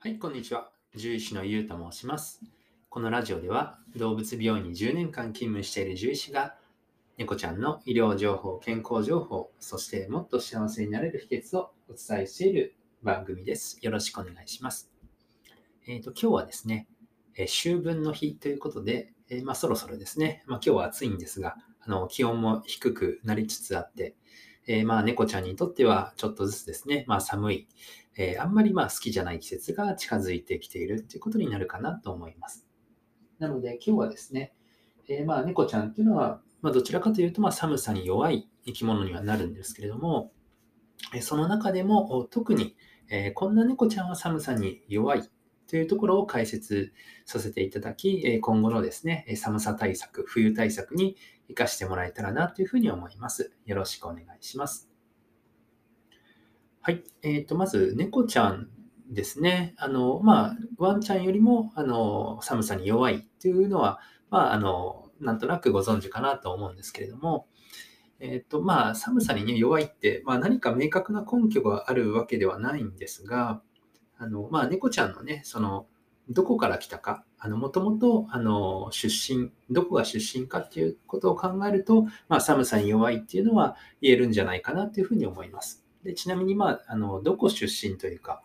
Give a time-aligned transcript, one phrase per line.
[0.00, 0.70] はい、こんにちは。
[0.92, 2.40] 獣医師のゆうと申します。
[2.88, 6.54] このラジオでは動物病院に10年間勤務している獣医師が
[7.16, 13.80] 猫ちゃんの医療情報、健康情報、そしてもっと幸せになれる秘訣をお伝えしている番組です。
[13.82, 14.88] よろしくお願いします。
[15.88, 16.86] えっ、ー、と、今日はですね、
[17.36, 24.14] え秋分の日ということで、えー、まあ、そろそろですね、まあ、今日は暑いんですが、あの気温も低くなりつつあって、
[24.68, 27.68] えー、まあ猫ちゃんにとってはちょっとずつですね、まあ寒い、
[28.18, 32.66] えー、あんまりまあ好きじゃない季節が近づいてきているということになるかなと思います。
[33.38, 34.52] なので今日はですね、
[35.08, 40.32] えー、まあ猫ちゃんっていうのは、まあ、どちらかというとまあ寒さに弱い生き物にはなるんですけれども、
[41.14, 42.76] えその中でも特に、
[43.08, 45.22] えこんな猫ちゃんは寒さに弱い
[45.68, 46.92] というところを解説
[47.24, 53.52] させていただき、今後のですね、寒さ対策、冬対策に活かしてもらえたらなというふうに思います。
[53.64, 54.87] よろしくお願いします。
[56.88, 57.04] はい。
[57.20, 58.70] えっ、ー、と、まず、猫ちゃん
[59.10, 59.74] ですね。
[59.76, 67.46] あの、まあ、ワンちゃんよりも、あの、寒さに弱いっていうのは、まあ、あの、なんとなくご存知かなと思うんですけれども、
[68.20, 73.60] えっ、ー、と、まあ、寒さに、ね、弱いって、まあ、何か明確な根拠があるわけではないんですが、
[74.16, 75.88] あの、まあ、猫ちゃんのね、その、
[76.30, 85.84] どこから来たか、あの、もともと、あの、出身、どこが出身かっていうことを考えると、まあ、寒さに弱いっていうのは言えるんじゃないかなというふうに思います。
[86.04, 88.42] でちなみに、まあ、あの、どこ出身というか、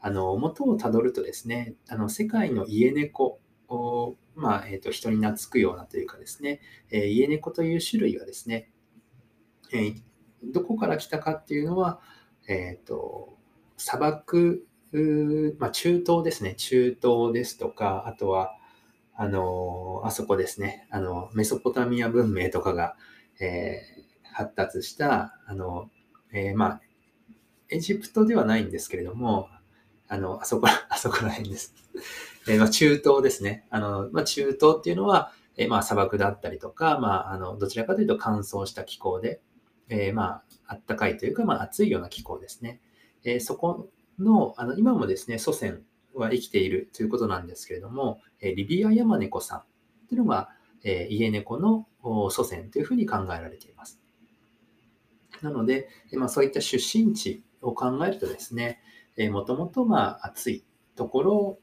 [0.00, 8.70] あの、元をたどるとですね、あの、世界の家猫を、まあ、え、ー、と、人に懐くようなというかですね、えー、家猫という種類はですね、
[9.72, 10.02] えー、
[10.42, 12.00] どこから来たかっていうのは、
[12.48, 13.36] えっ、と、
[13.76, 14.66] 砂漠
[15.58, 16.54] まあ、中東ですね。
[16.54, 18.54] 中東ですとか、あとは、
[19.14, 20.86] あの、あそこですね。
[20.90, 22.96] あの、メソポタミア文明とかが、
[23.40, 25.90] えー、発達した、あの、
[26.34, 26.80] えー、まあ、
[27.72, 29.48] エジプトではないんですけれども、
[30.08, 31.74] あの、あそこら、 あそこら辺です。
[32.46, 33.66] え、まあ、中東ですね。
[33.70, 39.40] あの、まあ、中東っていうのは、え、まあ、砂漠だったりとか、まあ、あの、どちらかというと乾燥した気候で、
[39.88, 42.80] えー、まあ、あったかいというか、まあ、暑いような気候ですね。
[43.24, 45.82] え、そこの、あの今もですね、祖先
[46.14, 50.50] は生きているということなんですけれども、えリビアヤマネコさんというのが、
[50.84, 51.86] え家猫の
[52.30, 54.00] 祖先というふうに考えられています。
[55.40, 58.80] なので、まあ、そういった出身地を考えるとですね、
[59.16, 60.64] えもともとまあ暑い
[60.96, 61.58] ところ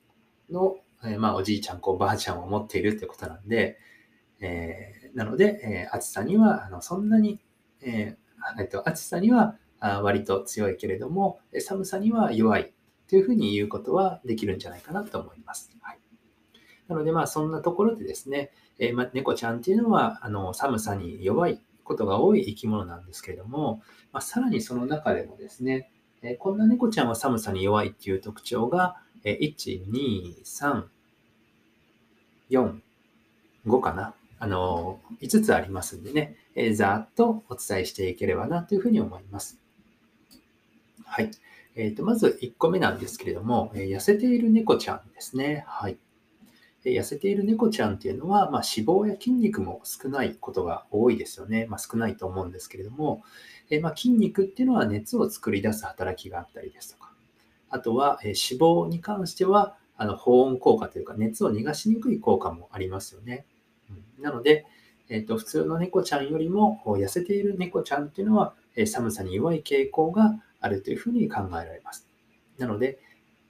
[0.50, 3.78] の、えまあ、おじいちゃん、こうばあちゃんを持っているということなんで、
[4.42, 7.40] えー、なので、えー、暑さにはあのそんなに、
[7.82, 12.74] えー、えっと、暑さには割と強いけれども、寒さには弱い
[13.08, 15.72] というふうに言うことはできるんじゃないかなと思います。
[15.82, 16.00] はい、
[16.88, 23.82] なので、まあ、そんなところでですね、えー、ま猫ちゃんっていうのはあの寒さに弱いことが多い生き物なんですけれども、
[24.14, 25.92] まあ、さらにその中でもですね、
[26.22, 30.84] え、こんな猫ちゃんは寒さに弱いっていう特徴が、え、1、2、3、
[32.52, 32.80] 4、
[33.66, 34.14] 5かな。
[34.38, 39.60] あの、5つありますんでね、えー、ざっとお伝えしていければなというふうに思います。
[41.06, 41.32] はい。
[41.76, 45.66] えー、とまず1個目なんですけれども、え、痩せている猫ちゃんですね。
[45.68, 45.98] はい。
[46.86, 51.66] 痩せている猫ちゃんっていうのは、まあ、脂肪や筋肉も少ないことが多いですよね。
[51.68, 53.24] まあ、少ないと思うんですけれども、
[53.70, 57.12] えまあ、筋肉っていうのは熱を作り出す働きがあったりですとか、
[57.70, 63.46] あとは、え脂肪に関しては、あの保温効果というか、熱を逃がしにくい効果もありますよね。
[63.90, 64.66] うん、なので、
[65.10, 72.08] えーと、普通の猫ちゃんよりも痩せている猫ちゃんっていうのは、え寒さに弱い傾向があるというふうに考えられます。
[72.58, 73.00] なので、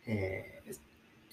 [0.07, 0.58] えー、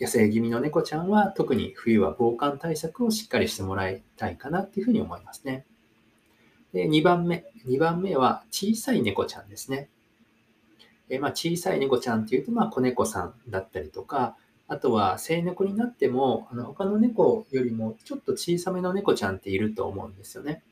[0.01, 5.65] 野生気味の猫ちゃんは特に冬は防寒対策をしっかりしてもらいたいかなというふうに思いますね。
[6.73, 7.45] で2番目。
[7.67, 9.89] 2番目は小さい猫ちゃんですね。
[11.09, 14.37] え、まあ、小さい猫ちゃんっていうと、まあ、子猫さんだったりとか、
[14.69, 20.63] あとは、生猫になっても、あの他の猫よりもちょっと小さめの猫ちゃんっていると思うんですよね。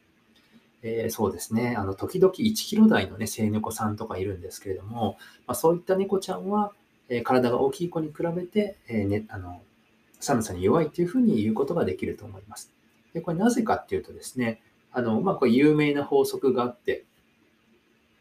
[0.82, 1.76] えー、そうですね。
[1.78, 6.72] あの、時々1キロ台のね、生猫さんとかいるんですけれども、まあ、そういった猫ちゃんは、
[7.08, 9.62] え、体が大きい子に比べて、え、ね、あの、
[10.20, 12.72] 寒さに弱いというふうに言うことができると思います。
[13.12, 14.62] で、これなぜかっていうとですね、
[14.92, 17.04] あの、まあ、これ有名な法則があって、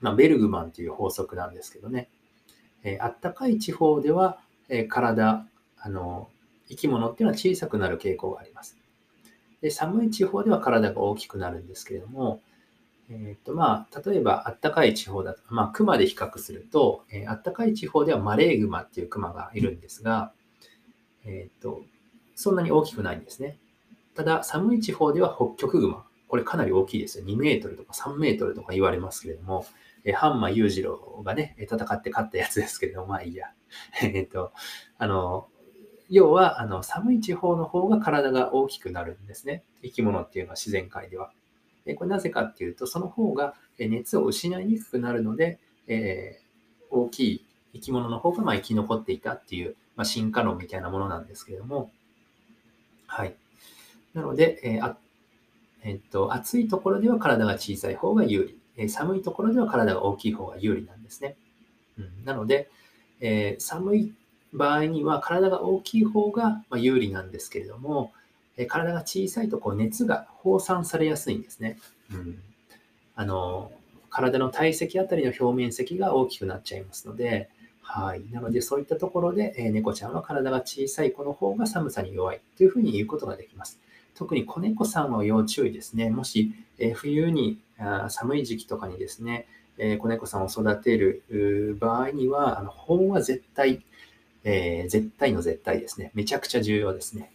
[0.01, 2.09] まあ、ベルグマンという法則なんですけどね、
[2.83, 4.39] え、あったかい地方では、
[4.69, 5.45] え、体、
[5.77, 6.29] あの、
[6.67, 8.77] 生き物っていうのは小さくなる傾向があります。
[9.61, 12.41] で寒い地方では体が大きくなるんですけれども、
[13.09, 20.31] えーとまあ、例えば、あったかい地方だと、まあ、熊で比較すると、えー、あったかい地方ではマレーグマっていう熊がいるんですが、
[21.25, 21.81] えーと、
[22.35, 23.57] そんなに大きくないんですね。
[24.15, 26.03] ただ、寒い地方では北極熊。
[26.27, 27.25] これかなり大きいですよ。
[27.25, 29.65] 2メートルとか3メートルとか言われますけれども、
[30.03, 33.51] えー、ハンマ裕次郎がね、戦って勝ったやつですけれども、まあいいや。
[34.01, 34.51] えっと、
[34.97, 35.47] あの、
[36.09, 39.63] 要はあの寒い地方の方が体が大きくなるんですね。
[39.81, 41.31] 生き物っていうのは自然界では。
[41.95, 51.91] これなぜかっていうと、その方が熱を失いにくくなるので、えー、大きい生き物の方がま生き残っていたっていう、まあ、進化論みたいなものなんですけれども、
[53.07, 53.35] はい。
[54.13, 54.97] なので、えー、あ
[55.83, 61.35] えっと、暑いところでは体が小さい方が有利、えー、寒いところでは体が大きい方が有利なんですね。
[61.97, 62.69] うん、なので、
[63.19, 64.13] えー、寒い
[64.53, 68.13] 場合には体が大きい方が有利なんですけれども、
[68.57, 71.77] え体が小さいとこう熱が放散されやすいんですね。
[72.11, 72.39] うん、
[73.15, 73.71] あの
[74.09, 77.49] 体の体積あたりの表面積が大きくなっちゃいますので、
[77.81, 78.23] はい。
[78.31, 83.79] なので、そういったところで、え猫ちゃんは体が小さい子の方が寒さに弱いというふうに言うことができます。
[84.15, 86.09] 特に子猫さんは要注意ですね。
[86.09, 89.47] もし、え冬にあ寒い時期とかにですね、
[89.77, 93.83] え子猫さんを育てる場合には、あの保温は絶対、
[94.43, 96.11] えー、絶対の絶対ですね。
[96.13, 97.31] めちゃくちゃ重要ですね。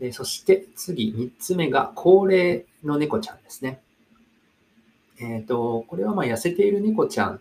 [0.00, 0.08] はい。
[0.08, 3.80] えそして次、3つ目が高齢の猫ちゃんですね。
[5.20, 7.40] えっ、ー、と、これはま痩せている猫ちゃん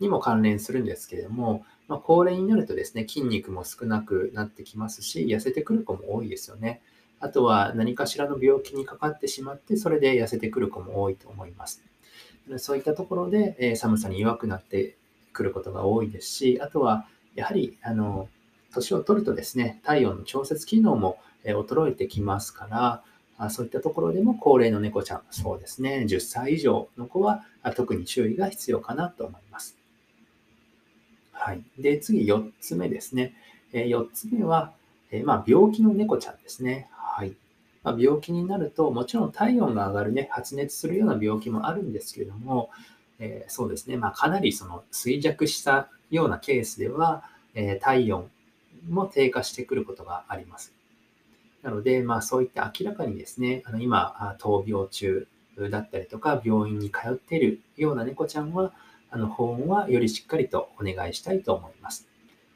[0.00, 6.80] にも関連するんですけれども、まあ、高齢になるとですね、筋肉も少なくなってきますし、痩せてくる子も多いですよね。
[7.20, 11.82] あとは何かしらの病気にかかってしまって、それで痩せてくる子も多いと思います。
[12.56, 14.96] そういったところで、え寒さに弱くなって
[15.32, 18.28] くることが多いですし、あとは、やはり、あの、
[18.72, 23.02] 年を取るとですね、体温の調節機能も衰えてきますか
[23.38, 27.44] ら、そういったところでも高齢の猫ちゃん、そうですね、10歳以上の子は
[27.74, 29.76] 特に注意が必要かなと思います。
[31.32, 31.62] はい。
[31.78, 33.34] で、次4つ目ですね。
[33.72, 34.72] 4つ目は、
[35.24, 36.88] まあ、病気の猫ちゃんですね。
[36.92, 37.34] はい。
[37.82, 42.70] まあ、病気になると、もちろん体温が上がるね、発熱するような病気もあるんですけれども、
[43.18, 47.24] えー、そうですね、まあ、かなりその衰弱したようなケースでは、
[47.54, 48.30] えー、体温
[48.88, 50.72] も低下してくることがあります。
[51.62, 55.28] なので、まあ、そういった明らかにですね、あの今、闘病中
[55.70, 58.72] だったりとか、病院に通っているような猫ちゃんは、
[59.10, 62.08] あの保温はよりしっかりとお願いしたいと思います。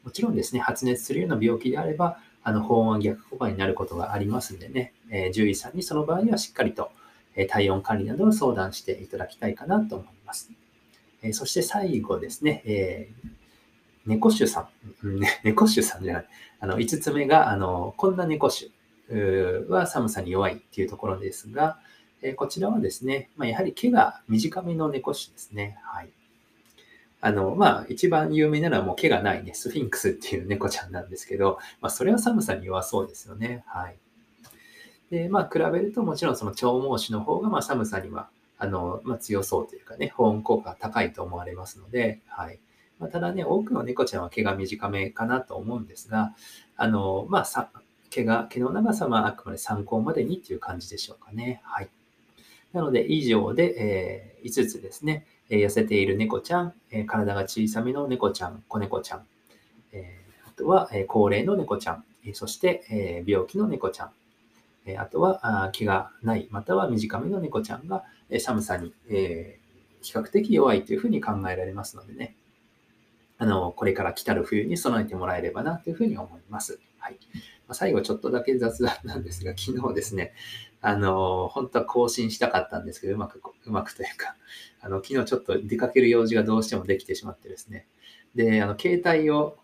[0.03, 6.91] もちろんですね、発熱するような病気であれば、あの保温は逆効果になることがありますんでね、えー、獣医さんにその場合にはしっかりと、
[7.35, 10.49] え、体温管理などを相談していただきたいかなと思います。
[11.21, 13.29] えー、そして最後ですね、えー、
[14.05, 14.69] 猫種さん、
[15.43, 16.25] 猫種さんじゃない、
[16.61, 18.71] あの5つ目が、あのこんな猫種
[19.69, 21.79] は寒さに弱いっていうところですが、
[22.21, 25.77] えこちらはですね、まあ、やはり毛が短めの猫種ですね。
[25.83, 26.09] はい。
[27.19, 33.63] あの、まあ、一番有名なのはもう毛がないね、スフィンクスっていう猫ちゃんなんですけど、まあ、それは寒さに弱そうですよね。
[33.67, 33.97] はい。
[35.09, 42.59] で、まあ、比べるともちろんその長毛種の方が、まあ、寒さには、あの、まあ、強そうというかね、保温効果が高いと思われますので、はい。
[42.99, 46.33] まあ、ただね、多くの猫ちゃんは毛が短めかなと思うんですが、
[46.75, 47.69] あの、まあ、さ
[48.17, 51.61] 毛が、毛の長さはあくまで参考までにっていう感じでしょうかね。
[51.63, 51.89] はい。
[52.73, 59.25] なので、以上で、えー、5つですね、えー、痩せている猫ちゃん、えー、体が小さめの猫ちゃん、子猫ちゃん、
[59.93, 64.11] え、あとは、え、高齢の猫ちゃん、え、そして、え、病気の猫ちゃん、
[64.85, 69.59] え、あとはあ毛がない、または短めの猫ちゃんが、え、寒さに、え、
[70.01, 72.35] 比較的弱いというふうに考えられますのでね、
[73.37, 76.79] あの、これから来たる冬に備えてもらえればなというふうに思います。
[77.07, 77.19] はい。
[77.69, 80.33] ま最後ちょっとだけ雑談なんですが、 昨日ですね、
[80.81, 84.35] あの、本当は更新したかったんですけど、うまく、うまくというか、
[84.81, 87.87] あの、昨日ちょっと出かける用事がどうしてもできてしまってですね、
[88.35, 89.57] で、あの、携帯を、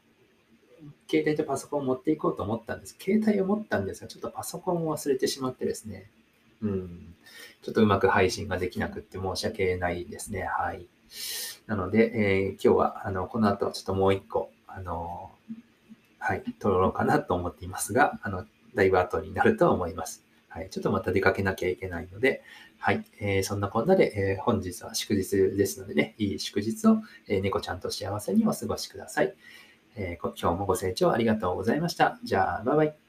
[1.09, 2.95] 携帯とパソコンを持っていこうと思ったんです。
[2.97, 6.09] 携帯を持ったんですが、ちょっとパソコンを忘れてしまってですね、
[6.61, 7.15] うん、
[7.61, 10.43] ちょっとうまく配信ができなくって申し訳ないですね。
[10.43, 10.87] はい。
[11.67, 15.32] なので、えー、今日は、あの、この後、ちょっともう一個、あの、
[16.25, 20.23] はい、撮ろうかなと思っていますが、あの、だいぶ後になると思います。
[20.47, 22.43] はい、ちょっとまた出かけなきゃいけないので、
[22.79, 29.35] はい、えー、そんなこんなで、えー、本日は祝日ですのでね、いい祝日を、えー、猫ちゃんと幸せにお過ごしください。
[29.95, 32.17] え今日もご清聴ありがとうございました。
[32.23, 33.02] じゃあ、バイバイ。